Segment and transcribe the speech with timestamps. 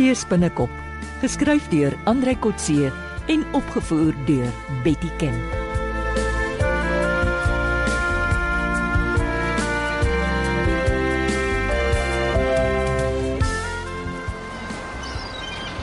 [0.00, 0.70] Kotse spinnekop,
[1.20, 2.88] geskryf deur Andrei Kotse
[3.28, 4.48] en opgevoer deur
[4.80, 5.36] Betty Ken.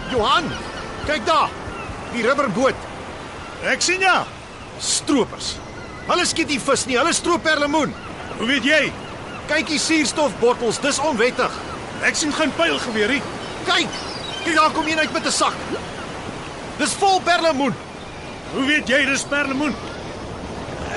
[0.10, 0.50] Johan,
[1.06, 1.54] kyk daar.
[2.16, 2.74] Die rubberboot.
[3.70, 4.24] Ek sien ja.
[4.82, 5.60] Stroopers.
[6.10, 7.94] Hulle skiet nie vis nie, hulle stroop perlemoen.
[8.40, 8.84] Hoe weet jy?
[9.54, 11.66] Kyk die suurstofbottels, dis onwettig.
[12.02, 13.26] Ek sien geen pylgeweer nie.
[13.68, 14.00] Kyk.
[14.44, 15.54] Kyk daar kom een uit met 'n sak.
[16.78, 17.76] Dis vol perlemoen.
[18.54, 19.76] Hoe weet jy dis perlemoen?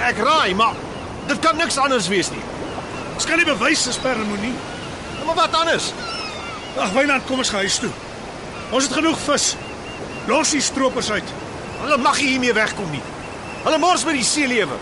[0.01, 0.75] Ek raai, maar
[1.27, 2.43] dit kan niks anders wees nie.
[3.15, 4.55] Ons kan nie bewys dis perlemoen nie.
[5.27, 5.93] Maar wat anders?
[6.79, 7.91] Ag, Wynand, kom ons gaan huis toe.
[8.71, 9.57] Ons het genoeg vis.
[10.27, 11.29] Los die stroopers uit.
[11.81, 13.03] Hulle mag nie hiermee wegkom nie.
[13.65, 14.77] Hulle mors met die seelewe.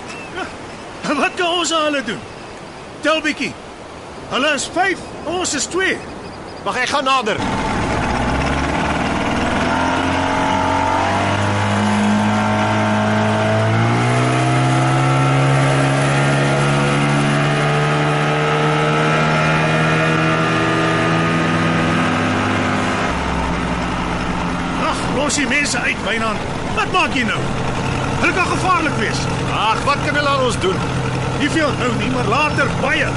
[1.09, 2.21] En wat kan ons aan hulle doen?
[3.01, 3.55] Tel bietjie.
[4.29, 5.99] Hulle is 5, ons is 2.
[6.65, 7.39] Wag, ek gaan nader.
[24.89, 26.45] Ag, los die mense uit, Wynand.
[26.73, 27.41] Wat maak jy nou?
[28.23, 29.19] Hulle kan gevaarlik wees.
[29.53, 30.79] Ag, wat kan hulle aan ons doen?
[31.43, 33.11] Nie veel nou nie, maar later baie.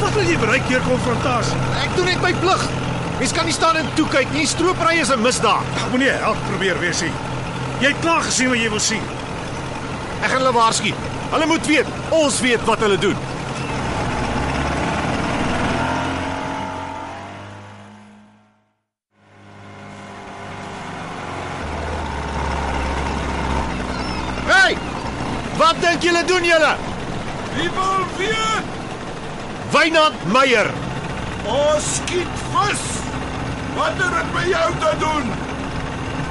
[0.00, 1.60] Wat wil jy bereik deur konfrontasie?
[1.84, 2.66] Ek doen net my plig.
[3.20, 4.46] Mens kan nie staan en toe kyk nie.
[4.50, 5.70] Stropery is 'n misdaad.
[5.78, 7.14] Ag, moenie help probeer wees nie.
[7.78, 9.02] Jy het klaar gesien wat jy wil sien.
[10.22, 10.94] Ek gaan hulle waarsku.
[11.30, 13.16] Hulle moet weet, ons weet wat hulle doen.
[24.48, 24.76] Hey!
[25.60, 26.74] Wat dink julle doen julle?
[27.56, 28.66] Wie wil weet?
[29.72, 30.70] Wynand Meyer.
[31.48, 32.84] Ons skiet vis.
[33.76, 35.32] Wat het dit met jou te doen?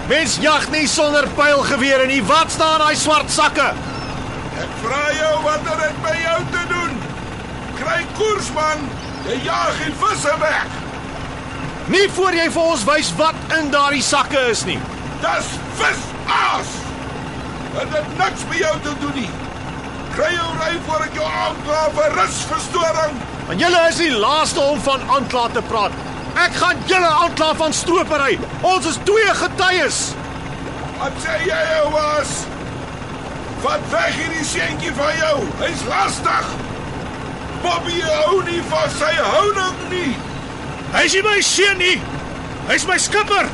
[0.07, 2.23] Mens jag nie sonder pylgewere nie.
[2.23, 3.71] Wat staan daai swart sakke?
[4.57, 6.93] Ek vra jou wat het dit met jou te doen?
[7.81, 8.85] Kry koers man.
[9.27, 10.77] Jy jag die visse weg.
[11.87, 14.79] Nie voor jy vir ons wys wat in daardie sakke is nie.
[15.23, 16.71] Dis visaas.
[17.75, 19.46] Dit het niks met jou te doen nie.
[20.17, 23.17] Kry jou ry voor ek jou aankla vir rusverstoring.
[23.45, 25.93] Want julle is die laaste om van aankla te praat.
[26.41, 28.39] Ek gaan julle aankla van stropery.
[28.65, 29.99] Ons is twee getuies.
[30.97, 32.33] Wat sê jy ou was?
[33.61, 35.37] Vat weg hierdie seentjie van jou.
[35.61, 36.51] Hy's lastig.
[37.61, 40.11] Bobby hou nie van sy houding nie.
[40.97, 41.97] Hy's nie my seun nie.
[42.71, 43.53] Hy's my skipper.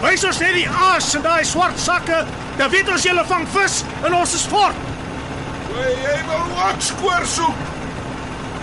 [0.00, 2.24] Wys ons net die aas in daai swart sakke,
[2.56, 4.89] dan weet ons julle vang vis en ons is fort.
[5.70, 7.60] Jy, jy wil wat skoor soek.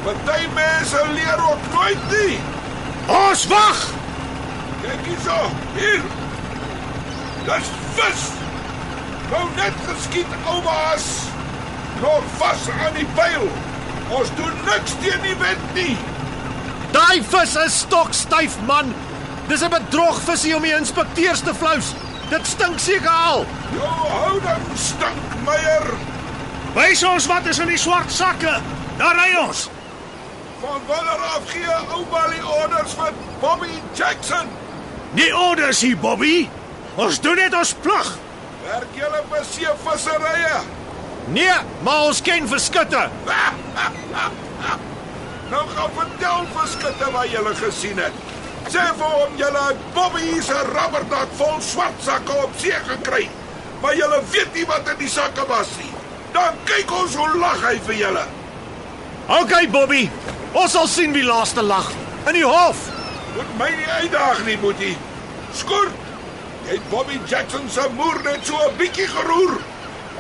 [0.04, 2.40] Party mense leer ook nooit nie.
[3.08, 3.84] Ons wag.
[4.84, 5.38] Kyk hierso,
[5.76, 6.04] hier.
[7.48, 8.28] Dis vis.
[9.32, 11.08] Nou net geskiet oumaas.
[12.02, 13.48] Nog vas aan die pyl.
[14.16, 15.98] Ons doen niks teen die wind nie.
[16.96, 18.94] Daai vis is stokstyf, man.
[19.48, 21.94] Dis 'n bedrogvisie om die inspekteurs te flous.
[22.30, 23.46] Dit stink seker al.
[23.72, 26.07] Jou houding stink, Meyer.
[26.78, 28.52] Wys ons wat is in die swart sakke.
[29.00, 29.64] Daar ry ons.
[30.62, 34.52] Van wanneer af gee ouma die orders vir Bobby Jackson?
[35.18, 36.50] Nie orders hier, Bobby.
[37.02, 38.12] Ons doen net ons plig.
[38.68, 40.62] Werk julle vir seevisserye?
[41.34, 43.08] Nee, maar ons ken verskutte.
[45.48, 48.18] Nou gaan vertel vir skutte wat julle gesien het.
[48.68, 53.30] Sê vir hom julle het Bobby se rubberdak vol swart sakke op see gekry.
[53.80, 55.97] Maar julle weet nie wat in die sakke was nie.
[56.38, 58.24] Dan kyk ons hoe lag hy vir julle.
[59.40, 60.04] OK, Bobby.
[60.54, 61.88] Ons sal sien wie laaste lag
[62.30, 62.84] in die hof.
[63.34, 64.94] Moet my nie uitdaag nie, Boetie.
[65.58, 65.96] Skort.
[66.68, 69.58] Jy Bobby Jackson se moer net so 'n bietjie geroer.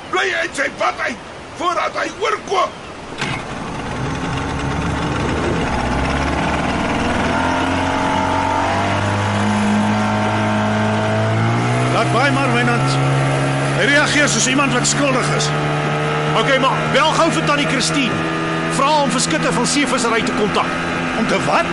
[0.09, 1.21] Bly uit sy pad uit
[1.57, 2.71] voordat hy oorkoop.
[11.93, 12.89] Laat baie maar Wynand.
[13.77, 15.49] Hy reageer soos iemand wat skuldig is.
[16.37, 18.13] OK, maar bel gou vir tannie Christine.
[18.77, 20.69] Vra hom vir skutte van seevissery te kontak.
[21.17, 21.71] Om te wat?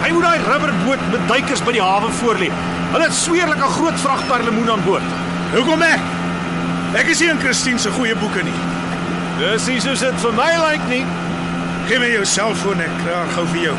[0.00, 2.48] Hy moet daai rubberboot met duikers by die hawe voorlê.
[2.94, 5.08] Hulle het sweerlik 'n groot vrag perlemoen aan boord.
[5.52, 6.00] Hoekom ek?
[6.94, 8.58] Ek is nie in Christine se goeie boeke nie.
[9.38, 11.04] Dis nie soos dit vir my lyk nie.
[11.88, 13.76] Gee my jou selfoon ek kry gou vir jou.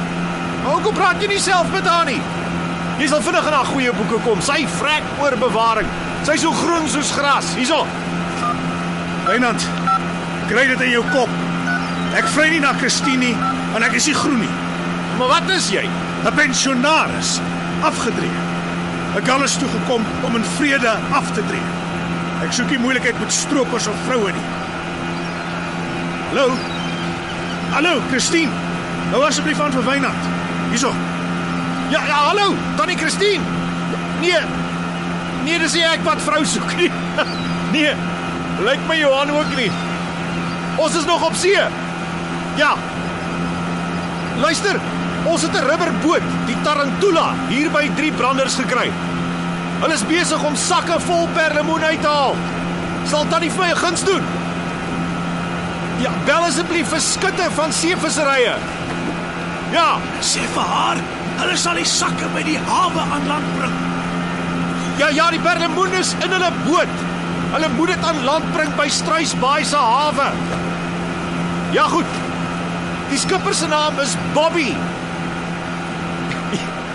[0.63, 2.21] Maar Hoekom praat jy nie self met haar nie?
[2.99, 4.41] Jy sal vinnig in haar goeie boeke kom.
[4.41, 5.87] Sy vrek oor bewaring.
[6.23, 7.53] Sy is so groen soos gras.
[7.55, 7.85] Hierso.
[9.25, 9.67] Wynand,
[10.49, 11.29] kry dit in jou kop.
[12.17, 13.35] Ek vry nie na Christine nie
[13.77, 14.53] en ek is nie groen nie.
[15.19, 15.85] Maar wat is jy?
[16.25, 17.39] 'n Pensionaris.
[17.83, 18.35] afgedree.
[19.15, 21.67] 'n Gal is toe gekom om in vrede af te tree.
[22.43, 24.47] Ek soek nie moeilikheid met stroopers of vroue nie.
[26.29, 26.57] Hallo.
[27.71, 28.51] Hallo, Christine.
[29.11, 30.23] Nou asseblief aan vir Wynand.
[30.69, 30.93] Hierso.
[31.89, 33.43] Ja, ja, hallo, Tannie Christine.
[34.21, 34.39] Nee.
[35.43, 36.91] Nee, dis nie ek wat vrou soek nie.
[37.71, 37.93] Nee.
[38.65, 39.71] Lyk my Johan ook nie.
[40.79, 41.59] Ons is nog op see.
[42.55, 42.73] Ja.
[44.39, 44.79] Luister,
[45.23, 48.91] ons het 'n rubberboot, die Tarantula, hier by drie branders gekry.
[49.79, 52.35] Hulle is besig om sakke vol perlemoen uit te haal.
[53.07, 54.23] Sal tannie vir my 'n guns doen?
[55.99, 58.55] Ja, bel asseblief vir skutte van seevisserye.
[59.71, 60.97] Ja, Sê vir haar,
[61.37, 63.73] hulle sal die sakke by die hawe aan land bring.
[64.97, 66.95] Ja, ja, die perlemoen is in hulle boot.
[67.51, 70.31] Hulle moet dit aan land bring by Struisbaai se hawe.
[71.71, 72.05] Ja, goed.
[73.09, 74.73] Die skipper se naam is Bobby.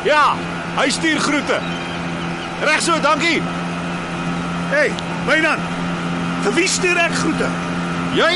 [0.05, 0.35] Ja,
[0.77, 1.59] hy stuur groete.
[2.61, 3.43] Reg so, dankie.
[4.69, 4.91] Hey,
[5.25, 5.63] Wynand.
[6.45, 7.49] Vir wie stuur ek groete?
[8.19, 8.33] Jy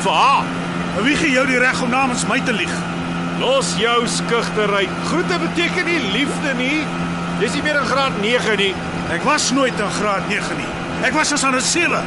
[0.00, 0.48] vir haar.
[0.96, 2.72] En wie gee jou die reg om namens my te lieg?
[3.42, 4.86] Los jou skugtery.
[5.10, 6.80] Groete beteken nie liefde nie.
[7.40, 8.72] Jy's nie meer in graad 9 nie.
[9.12, 10.70] Ek was nooit in graad 9 nie.
[11.04, 12.00] Ek was as aan 'n 7.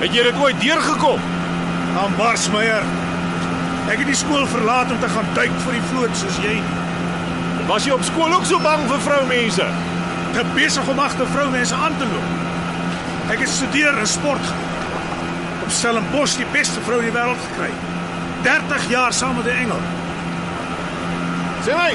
[0.00, 1.20] Het jy dit ooit deurgekom?
[1.94, 2.82] Aan Barsmeyer.
[3.86, 6.56] Ek het die skool verlaat om te gaan duik vir die vloot soos jy.
[7.68, 9.66] Was jy op skool ook so bang vir vroumense?
[10.34, 13.30] Te besig om agter vroumense aan te loop.
[13.30, 14.50] Ek het studeer in sport.
[15.62, 17.70] Op Stellenbosch die beste vrou in die wêreld gekry.
[18.44, 19.82] 30 jaar saam met 'n engel.
[21.64, 21.92] Sê my,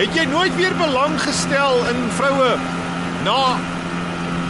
[0.00, 2.56] het jy nooit weer belang gestel in vroue
[3.24, 3.58] na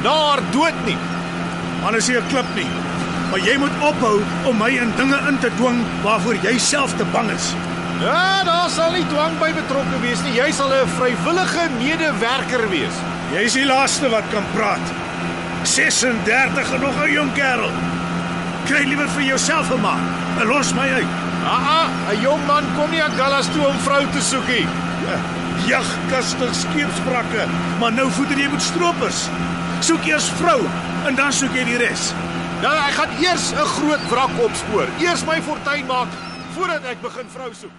[0.02, 0.96] na haar dood nie?
[1.82, 2.87] Man is hier 'n klip nie.
[3.30, 7.04] Maar jy moet ophou om my in dinge in te dwing waarvoor jy self te
[7.12, 7.52] bang is.
[8.00, 10.36] Ja, daar sal nie dwang by betrokke wees nie.
[10.38, 12.96] Jy sal 'n vrywillige medewerker wees.
[13.32, 14.86] Jy's die laaste wat kan praat.
[15.62, 17.70] 36 en nog 'n jong kerel.
[18.64, 20.00] Kry liewer vir jouself 'n man.
[20.40, 21.12] En los my uit.
[21.44, 24.66] Ah, ah, 'n jong man kom nie aan Gallas toe om vrou te soek nie.
[25.66, 27.44] Jagkastig skeepsbrakke,
[27.80, 29.28] maar nou voeder jy met stroopers.
[29.80, 30.60] Soek eers vrou
[31.06, 32.12] en dan soek jy die res.
[32.58, 34.88] Ja, ek gaan eers 'n groot wrak opspoor.
[34.98, 36.08] Eers my fortuin maak
[36.54, 37.70] voordat ek begin vrou soek.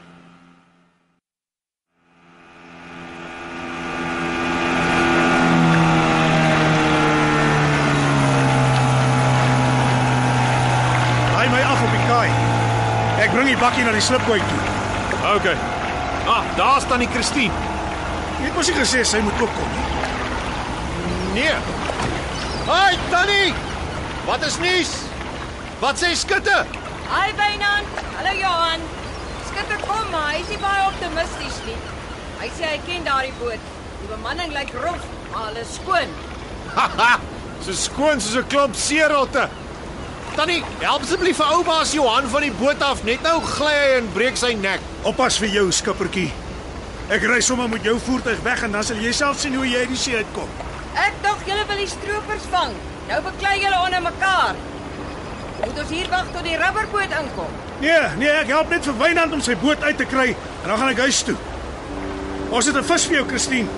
[11.33, 12.31] Laai my af op die kaai.
[13.19, 14.61] Ek bring die bakkie na die slipboot toe.
[15.35, 15.47] OK.
[16.27, 17.53] Ah, daar staan die Christine.
[18.39, 19.87] Jy het mos nie gesê sy moet ook kom nie.
[21.33, 21.55] Nee.
[22.67, 23.68] Haai, Tannie.
[24.29, 24.89] Wat is nuus?
[25.79, 26.65] Wat sê skutte?
[27.09, 27.87] Hi Wynand.
[28.15, 28.81] Hallo Johan.
[29.47, 31.77] Skitter kom maar, hy is nie baie optimisties nie.
[32.37, 33.71] Hy sê hy ken daardie boot.
[34.03, 36.13] Die bemanning lyk rof, maar hulle is skoon.
[36.75, 37.15] Haha.
[37.65, 39.47] So skoon soos 'n klomp seerotte.
[40.35, 43.03] Tannie, help asseblief vir ou baas Johan van die boot af.
[43.03, 44.85] Net nou gly hy en breek sy nek.
[45.09, 46.29] Oppas vir jou skippertjie.
[47.09, 49.79] Ek ry sommer met jou voertuig weg en dan sal jy self sien hoe jy
[49.79, 50.49] uit die see uitkom.
[50.93, 52.77] Ek dink julle wil die stroopers vang.
[53.09, 54.57] Nou beklei julle onder mekaar.
[55.59, 57.55] Moet ons hier wag tot die rubberboot inkom?
[57.81, 60.77] Nee, nee, ek help net vir Wynand om sy boot uit te kry en dan
[60.77, 61.35] gaan ek huis toe.
[62.49, 63.69] Ons het 'n vis vir jou, Christine.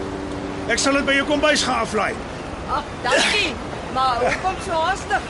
[0.67, 2.13] Ek sal dit by jou kombuis gaan aflaai.
[2.69, 3.55] Ag, dankie.
[3.93, 5.23] Maar hoekom so haastig?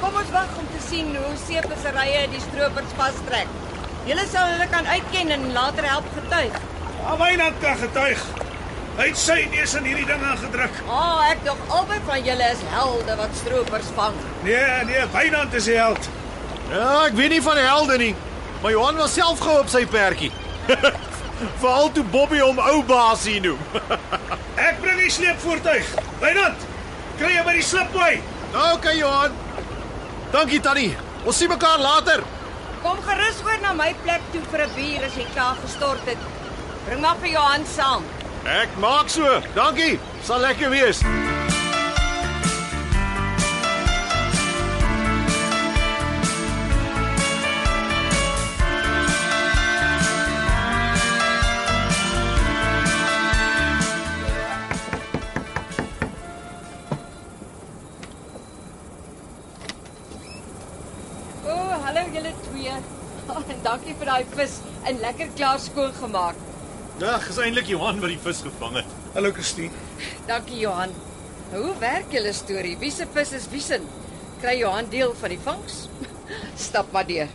[0.00, 3.48] Kom ons wag om te sien hoe seevisserye die stroopers vastrek.
[4.04, 6.52] Julle sal hulle kan uitken en later help getuig.
[7.02, 8.24] Ja, Wynand kan getuig.
[8.98, 10.80] Hy het sy neus in hierdie ding aangedruk.
[10.86, 14.16] Ah, oh, ek dink albei van julle is helde wat stroopers vang.
[14.46, 16.08] Nee, nee, Wynand is die held.
[16.70, 18.14] Ja, ek weet nie van helde nie,
[18.62, 20.32] maar Johan was self gehou op sy perdjie.
[21.62, 23.62] Veral toe Bobby hom ou baasie noem.
[24.68, 25.88] Ek bring die sleepvoertuig.
[26.20, 26.66] Wynand,
[27.16, 28.28] kry jy by die slipboot?
[28.50, 29.32] OK Johan.
[30.34, 30.92] Dankie Tannie.
[31.24, 32.22] Ons sien mekaar later.
[32.84, 36.28] Kom gerus oor na my plek toe vir 'n bier as jy klaar gestort het.
[36.84, 38.04] Bring maar vir Johan saam.
[38.44, 39.40] Ek maak so.
[39.54, 39.98] Dankie.
[40.24, 41.02] Sal lekker wees.
[61.44, 62.72] Oh, hallo julle twee.
[63.48, 66.49] En dankie vir daai vis en lekker klaar skoon gemaak.
[67.00, 68.88] Dag, is eintlik Johan wat die vis gevang het.
[69.14, 69.72] Hallo Christine.
[70.28, 70.90] Dankie Johan.
[71.48, 72.74] Hoe werk julle storie?
[72.76, 73.78] Wie se vis is wie se?
[74.42, 75.78] Kry Johan deel van die vangs?
[76.66, 77.32] Stap maar deur.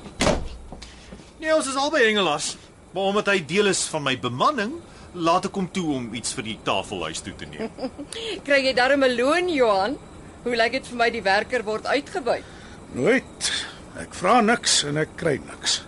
[1.41, 2.51] Nee, ons is albei hengelaars.
[2.93, 4.75] Maar omdat hy deel is van my bemanning,
[5.17, 7.74] laat ek hom toe om iets vir die tafelhuis toe te neem.
[8.45, 9.98] Kry jy darm 'n loon, Johan?
[10.45, 12.45] Hoe lyk dit vir my die werker word uitgebuit?
[12.93, 13.51] Nooit.
[13.98, 15.81] Ek vra niks en ek kry niks.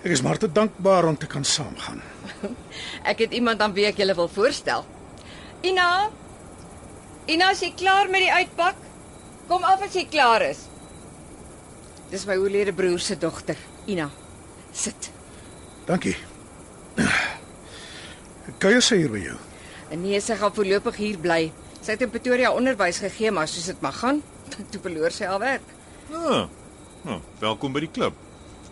[0.00, 2.00] Ek is maar te dankbaar om te kan saamgaan.
[3.10, 4.86] Ek het iemand aan wie ek julle wil voorstel.
[5.60, 6.08] Ina.
[7.28, 8.78] Ina, is jy klaar met die uitpak?
[9.50, 10.62] Kom af as jy klaar is.
[12.10, 13.60] Dis my oorlede broer se dogter,
[13.92, 14.08] Ina.
[14.72, 15.10] Sit.
[15.86, 16.16] Dankie.
[18.62, 19.36] Kuier sy hier by jou.
[19.92, 21.42] En nee, sy gaan voorlopig hier bly.
[21.80, 24.24] Sy het in Pretoria onderwys gegee, maar soos dit mag gaan,
[24.72, 25.76] toe verloor sy haar werk.
[26.08, 26.48] Ah.
[27.04, 28.16] Nou, welkom by die klub.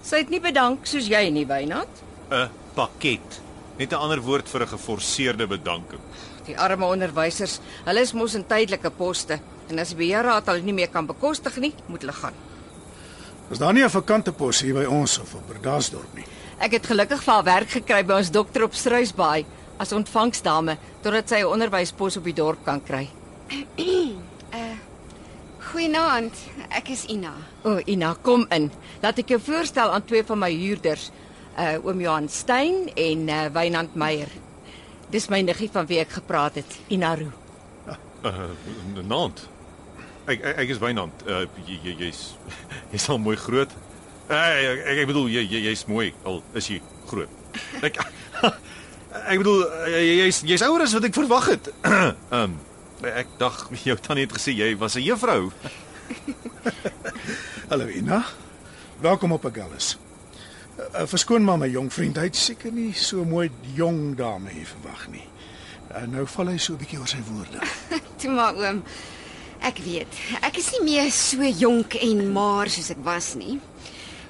[0.09, 2.01] Sy het nie bedank soos jy nie, Wynand.
[2.33, 3.41] 'n Pakket.
[3.79, 6.01] Net 'n ander woord vir 'n geforseerde bedanking.
[6.47, 10.73] Die arme onderwysers, hulle is mos in tydelike poste en as die beheerraad hulle nie
[10.73, 12.33] meer kan bekostig nie, moet hulle gaan.
[13.51, 16.25] Is daar nie 'n vakante pos hier by ons of op Berdasdorp nie?
[16.59, 19.45] Ek het gelukkig vir haar werk gekry by ons dokter op Struisbaai
[19.79, 23.09] as ontvangsdame totdat sy 'n onderwyspos op die dorp kan kry.
[25.69, 26.33] Goeienaand,
[26.73, 27.33] ek is Ina.
[27.65, 28.71] O, oh, Ina, kom in.
[29.03, 31.11] Laat ek jou voorstel aan twee van my huurders,
[31.59, 34.31] uh oom Johan Stein en uh Wynand Meyer.
[35.13, 37.33] Dis my niggie van wie ek gepraat het, Ina Roo.
[38.25, 38.49] Uh,
[39.07, 39.45] Nant.
[40.29, 41.25] Ek ek, ek is Wynand.
[41.27, 42.23] Uh jy jy- jy's
[42.95, 43.75] jy's al mooi groot.
[44.29, 47.61] Uh, ek, ek bedoel jy jy- jy's mooi al is jy groot.
[47.83, 48.01] Ek
[49.33, 51.71] ek bedoel uh, jy- jy's jy's ouer as wat ek verwag het.
[51.85, 52.57] Ehm um,
[53.07, 55.53] ek dink jou tannie het gesê jy was 'n juffrou.
[57.71, 58.25] Hallo Ina.
[59.01, 59.99] Welkom op Agulhas.
[60.79, 64.67] Uh, verskoon maar my jong vriend, hy het seker nie so mooi jong dame hier
[64.67, 65.27] verwag nie.
[65.91, 67.59] Uh, nou val hy so 'n bietjie oor sy woorde.
[68.19, 68.83] Toe maar oom.
[69.61, 70.07] Ek weet,
[70.43, 73.59] ek is nie meer so jonk en maar soos ek was nie.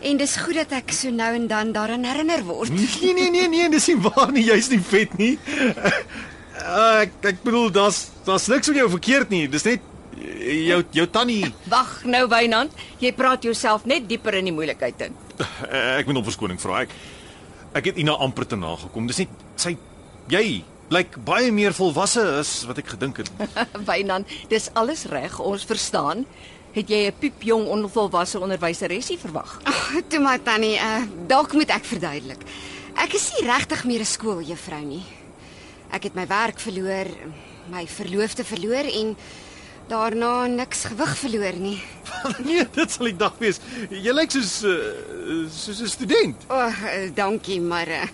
[0.00, 2.70] En dis goed dat ek so nou en dan daaraan herinner word.
[2.70, 4.44] Nee nee nee nee, dis nie waar nie.
[4.44, 5.38] Jy's nie vet nie.
[6.58, 9.44] Uh, ek ek bedoel daar's daar's niks met jou verkeerd nie.
[9.50, 9.84] Dis net
[10.18, 15.06] eh, jou jou tannie Wag nou Wynand, jy praat jouself net dieper in die moeilikheid
[15.08, 15.14] in.
[15.38, 16.82] Uh, ek moet om verskoning vra.
[16.86, 16.96] Ek
[17.78, 19.06] ek het Ina amper te nagekom.
[19.06, 19.76] Dis net sy
[20.32, 20.62] jy
[20.92, 23.28] lyk baie meer volwasse as wat ek gedink het.
[23.88, 26.24] Wynand, dis alles reg, ons verstaan.
[26.72, 29.60] Het jy 'n piepjong onvolwasse onderwyseresie verwag?
[29.64, 32.42] Ag, toe maar tannie, uh, dalk moet ek verduidelik.
[32.98, 35.04] Ek is nie regtig meer 'n skooljuffrou nie.
[35.94, 37.08] Ek het my werk verloor,
[37.72, 39.14] my verloofde verloor en
[39.88, 41.78] daarna niks gewig verloor nie.
[42.48, 43.60] nee, dit sal die dag wees.
[43.88, 44.76] Jy lyk soos uh,
[45.52, 46.44] soos 'n student.
[46.52, 46.82] O, oh,
[47.16, 48.04] dankie, maar uh,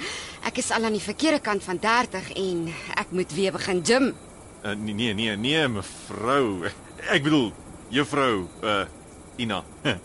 [0.48, 2.66] ek is al aan die verkeerde kant van 30 en
[2.98, 4.10] ek moet weer begin gym.
[4.64, 6.66] Uh, nee nee nee nee mevrou.
[7.08, 7.52] Ek bedoel
[7.94, 8.86] juffrou uh
[9.40, 9.62] Ina.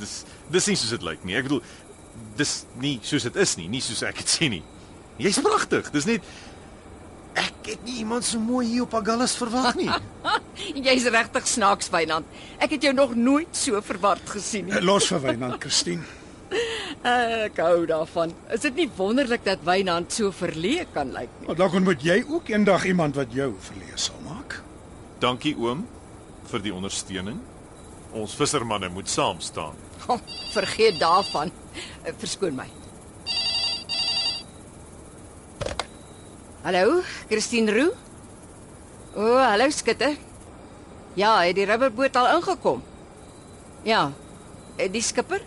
[0.00, 0.22] dis
[0.52, 1.34] dis nie soos dit lyk nie.
[1.40, 1.64] Ek bedoel
[2.36, 4.62] dis nie soos dit is nie, nie soos ek dit sê nie.
[5.18, 5.88] Jy's pragtig.
[5.90, 6.22] Dis net
[7.38, 9.88] ek het nie iemand so mooi hier op Agulhas verwag nie.
[10.86, 12.26] Jy's regtig snaaks Wynand.
[12.58, 14.76] Ek het jou nog nooit so verward gesien nie.
[14.78, 16.06] Uh, los vir Wynand, Christine.
[17.08, 18.32] Ek hou daarvan.
[18.54, 21.46] Is dit nie wonderlik dat Wynand so verleë kan lyk nie?
[21.50, 24.58] Maar dalk ontmoet jy ook eendag iemand wat jou verleë sal maak.
[25.22, 25.84] Dankie oom
[26.48, 27.38] vir die ondersteuning.
[28.16, 29.76] Ons vissermanne moet saam staan.
[30.08, 30.18] Oh,
[30.56, 31.52] vergeet daarvan.
[32.02, 32.66] Eh, Verskoon my.
[36.64, 37.92] Hallo, Christine Roo?
[39.14, 40.16] O, oh, hallo skitte.
[41.18, 42.82] Ja, het die rubberboot al ingekom?
[43.86, 44.10] Ja.
[44.76, 45.42] eh, Die skipper?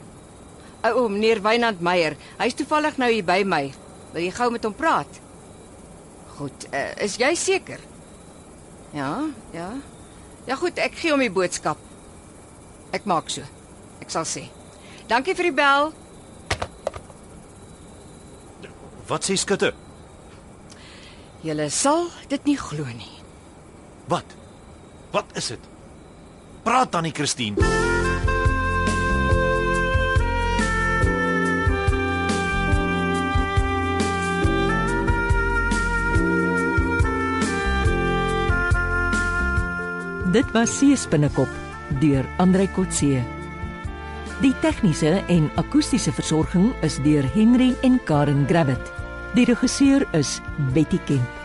[0.84, 2.15] O, oh, meneer Wynand Meyer.
[2.39, 3.68] Hy's toevallig nou hier by my.
[4.13, 5.20] Wil jy gou met hom praat?
[6.38, 7.80] Goed, uh, is jy seker?
[8.96, 9.70] Ja, ja.
[10.48, 11.77] Ja goed, ek gee hom die boodskap.
[12.91, 13.46] Ek maak so.
[14.01, 14.48] Ek sal sê.
[15.08, 15.91] Dankie vir die bel.
[19.08, 19.72] Wat sê skutte?
[21.41, 23.15] Julle sal dit nie glo nie.
[24.05, 24.36] Wat?
[25.10, 25.63] Wat is dit?
[26.62, 27.57] Praat dan nie Christine.
[40.31, 41.50] Dit was Seespinnekop
[42.00, 43.25] deur Andrei Kotse.
[44.45, 49.00] Die tegniese en akoestiese versorging is deur Henry en Karen Gravett.
[49.33, 50.41] Die regisseur is
[50.73, 51.40] Betty Kemp.